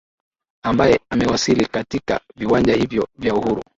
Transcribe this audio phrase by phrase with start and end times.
[0.63, 3.61] ambaye amewasili katika viwanja hivyo vya uhuru